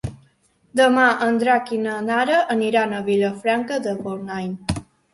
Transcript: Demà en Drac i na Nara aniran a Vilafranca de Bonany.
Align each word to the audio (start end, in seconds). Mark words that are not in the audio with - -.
Demà 0.79 1.03
en 1.25 1.37
Drac 1.43 1.69
i 1.77 1.79
na 1.83 1.99
Nara 2.07 2.41
aniran 2.57 2.99
a 2.99 3.05
Vilafranca 3.13 3.81
de 3.89 3.99
Bonany. 4.05 4.55